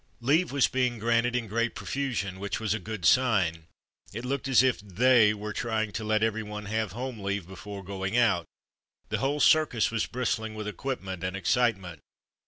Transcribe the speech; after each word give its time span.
Leave 0.19 0.51
was 0.51 0.67
being 0.67 0.97
granted 0.97 1.35
in 1.35 1.45
great 1.47 1.75
profu 1.75 2.11
sion, 2.15 2.39
which 2.39 2.59
was 2.59 2.73
a 2.73 2.79
good 2.79 3.05
sign. 3.05 3.67
It 4.11 4.25
looked 4.25 4.47
as 4.47 4.63
if 4.63 4.79
"they'' 4.79 5.35
were 5.35 5.53
trying 5.53 5.91
to 5.91 6.03
let 6.03 6.23
everyone 6.23 6.65
have 6.65 6.93
home 6.93 7.19
leave 7.19 7.47
before 7.47 7.83
going 7.83 8.17
out. 8.17 8.47
The 9.09 9.19
whole 9.19 9.39
circus 9.39 9.91
was 9.91 10.07
bristling 10.07 10.55
with 10.55 10.67
equipment 10.67 11.23
and 11.23 11.37
ex 11.37 11.51
citement. 11.51 11.99